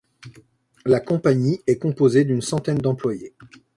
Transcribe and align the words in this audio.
La 0.83 0.99
compagnie 0.99 1.61
est 1.67 1.77
composée 1.77 2.25
d’une 2.25 2.41
centaine 2.41 2.79
d’employés. 2.79 3.35